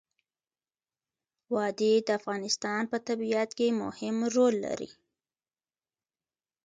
[1.53, 4.89] وادي د افغانستان په طبیعت کې مهم رول لري.